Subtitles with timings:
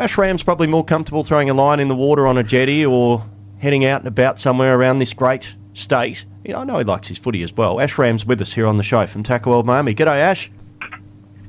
[0.00, 3.22] Ash Ramm's probably more comfortable throwing a line in the water on a jetty or
[3.58, 6.24] heading out and about somewhere around this great state.
[6.42, 7.78] You know, I know he likes his footy as well.
[7.80, 9.94] Ash Ramm's with us here on the show from Tackle World Miami.
[9.94, 10.50] G'day, Ash.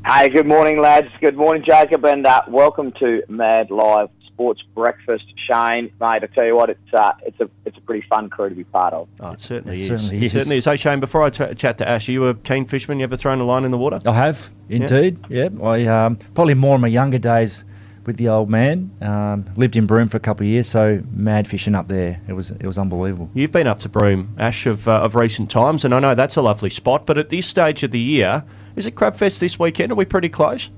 [0.05, 1.07] Hey, good morning, lads.
[1.21, 5.23] Good morning, Jacob, and uh, welcome to Mad Live Sports Breakfast.
[5.49, 8.49] Shane, mate, I tell you what, it's uh, it's a it's a pretty fun crew
[8.49, 9.07] to be part of.
[9.21, 9.87] Oh, it certainly It is.
[9.87, 10.31] certainly It is.
[10.33, 10.65] certainly is.
[10.65, 12.99] Hey, Shane, before I t- chat to Ash, are you a keen fisherman?
[12.99, 14.01] You ever thrown a line in the water?
[14.05, 15.19] I have indeed.
[15.29, 17.63] Yeah, I um, probably more in my younger days
[18.05, 18.91] with the old man.
[19.01, 22.21] Um, lived in Broome for a couple of years, so mad fishing up there.
[22.27, 23.29] It was it was unbelievable.
[23.33, 26.35] You've been up to Broome, Ash, of, uh, of recent times, and I know that's
[26.35, 28.43] a lovely spot, but at this stage of the year,
[28.75, 29.91] is it Crabfest this weekend?
[29.91, 30.69] Are we pretty close?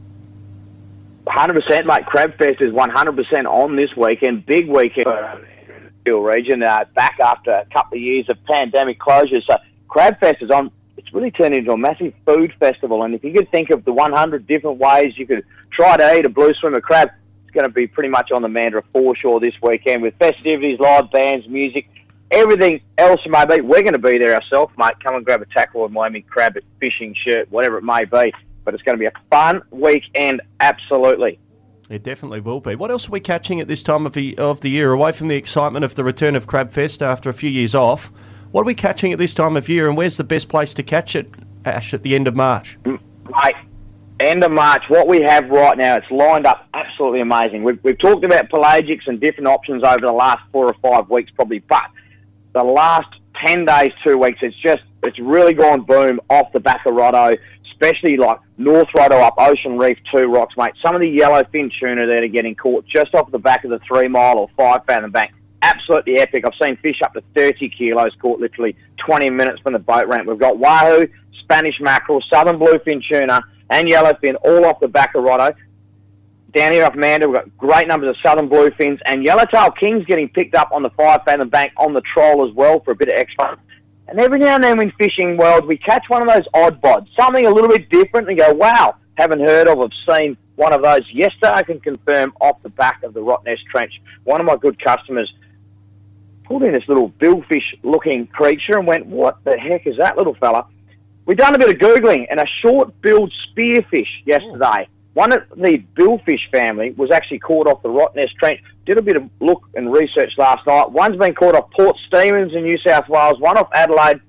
[1.28, 2.04] 100%, mate.
[2.06, 4.46] Crabfest is 100% on this weekend.
[4.46, 5.48] Big weekend for
[6.06, 6.64] Peel region.
[6.64, 9.46] Uh, back after a couple of years of pandemic closures.
[9.46, 9.56] So
[9.90, 10.72] Crabfest is on.
[11.14, 13.04] Really turned into a massive food festival.
[13.04, 16.26] And if you could think of the 100 different ways you could try to eat
[16.26, 17.12] a blue swimmer crab,
[17.44, 21.12] it's going to be pretty much on the Mandurah foreshore this weekend with festivities, live
[21.12, 21.88] bands, music,
[22.32, 23.62] everything else may be.
[23.62, 24.94] We're going to be there ourselves, mate.
[25.04, 28.34] Come and grab a Tackle World Miami crab, fishing shirt, whatever it may be.
[28.66, 31.40] But it's going to be a fun weekend, absolutely.
[31.90, 32.76] It definitely will be.
[32.76, 35.28] What else are we catching at this time of the, of the year, away from
[35.28, 38.12] the excitement of the return of Crabfest after a few years off?
[38.54, 40.84] What are we catching at this time of year, and where's the best place to
[40.84, 41.28] catch it,
[41.66, 42.78] Ash, at the end of March?
[42.84, 43.00] Mm,
[43.44, 43.56] mate,
[44.20, 47.64] end of March, what we have right now, it's lined up absolutely amazing.
[47.64, 51.32] We've, we've talked about pelagics and different options over the last four or five weeks,
[51.32, 51.82] probably, but
[52.54, 53.08] the last
[53.44, 57.36] 10 days, two weeks, it's just, it's really gone boom off the back of Rotto,
[57.72, 60.74] especially like North Rotto up Ocean Reef, two rocks, mate.
[60.86, 63.80] Some of the yellowfin tuna that are getting caught just off the back of the
[63.80, 65.32] three mile or five fathom bank.
[65.64, 66.44] Absolutely epic.
[66.46, 68.76] I've seen fish up to 30 kilos caught literally
[69.06, 70.28] 20 minutes from the boat ramp.
[70.28, 71.08] We've got wahoo,
[71.40, 75.56] Spanish mackerel, southern bluefin tuna, and yellowfin all off the back of Rotto.
[76.54, 80.28] Down here off Manda, we've got great numbers of southern bluefins and yellowtail kings getting
[80.28, 83.08] picked up on the five fathom bank on the troll as well for a bit
[83.08, 83.58] of extra.
[84.10, 87.08] And every now and then in fishing world, we catch one of those odd bods,
[87.18, 90.84] something a little bit different, and go, wow, haven't heard of, have seen one of
[90.84, 91.02] those.
[91.12, 93.94] Yesterday, I can confirm off the back of the Rottnest Trench,
[94.26, 95.34] one of my good customers
[96.44, 100.36] pulled in this little billfish looking creature and went, what the heck is that little
[100.36, 100.66] fella?
[101.26, 104.88] We've done a bit of Googling and a short billed spearfish yesterday.
[105.14, 108.60] One of the billfish family was actually caught off the Rottnest Trench.
[108.86, 110.92] Did a bit of look and research last night.
[110.92, 114.20] One's been caught off Port Stephens in New South Wales, one off Adelaide,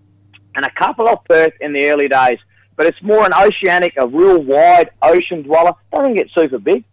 [0.55, 2.39] and a couple off Perth in the early days.
[2.77, 5.73] But it's more an oceanic, a real wide ocean dweller.
[5.93, 6.85] Doesn't get super big,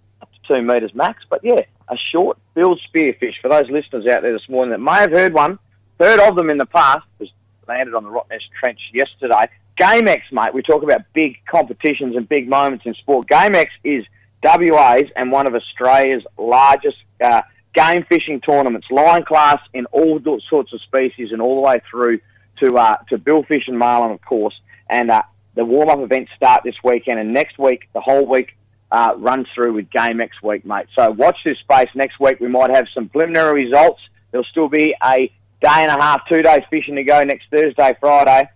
[0.51, 1.23] two metres max.
[1.29, 4.99] But yeah, a short billed spearfish for those listeners out there this morning that may
[4.99, 5.59] have heard one,
[5.99, 7.29] heard of them in the past, was
[7.67, 9.47] landed on the Rottnest Trench yesterday.
[9.79, 13.27] GameX, mate, we talk about big competitions and big moments in sport.
[13.27, 14.05] GameX is
[14.43, 17.41] WA's and one of Australia's largest uh,
[17.73, 20.19] game fishing tournaments, line class in all
[20.49, 22.19] sorts of species and all the way through
[22.59, 24.59] to uh, to billfish and marlin, of course.
[24.89, 25.23] And uh,
[25.55, 28.57] the warm up events start this weekend, and next week, the whole week
[28.91, 30.87] uh, runs through with GameX week, mate.
[30.95, 31.87] So watch this space.
[31.95, 34.01] Next week, we might have some preliminary results.
[34.31, 35.31] There'll still be a
[35.61, 38.49] day and a half, two days fishing to go next Thursday, Friday.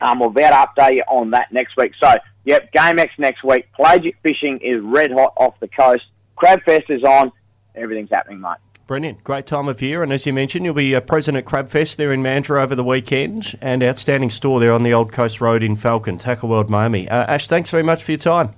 [0.00, 1.92] Um, we'll to update you on that next week.
[2.02, 2.14] So,
[2.44, 3.66] yep, GameX next week.
[3.72, 6.04] Pelagic fishing is red hot off the coast.
[6.36, 7.32] Crabfest is on.
[7.74, 8.58] Everything's happening, mate.
[8.86, 9.24] Brilliant.
[9.24, 10.02] Great time of year.
[10.02, 12.84] And as you mentioned, you'll be uh, present at Crabfest there in Mandurah over the
[12.84, 17.08] weekend and outstanding store there on the Old Coast Road in Falcon, Tackle World Miami.
[17.08, 18.54] Uh, Ash, thanks very much for your time.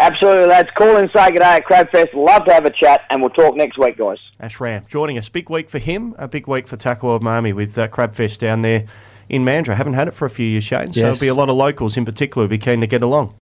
[0.00, 0.70] Absolutely, lads.
[0.78, 2.14] Call in, say good day at Crabfest.
[2.14, 4.16] Love to have a chat, and we'll talk next week, guys.
[4.40, 5.28] Ash Ramm joining us.
[5.28, 8.62] Big week for him, a big week for Tackle World Miami with uh, Crabfest down
[8.62, 8.86] there
[9.28, 9.74] in Mandurah.
[9.76, 11.02] Haven't had it for a few years, Shane, so Yes.
[11.02, 13.34] there'll be a lot of locals in particular who'll be keen to get along.